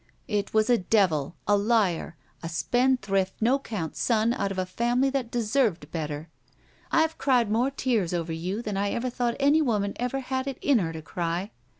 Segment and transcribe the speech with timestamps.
[0.27, 1.35] It was a devil!
[1.47, 2.17] A liar!
[2.41, 6.27] A spendthrift, no 'count son out of a family that deserved better.
[6.91, 10.57] I've cried more tears over you than I ever thought any woman ever had it
[10.59, 11.51] in her to cry.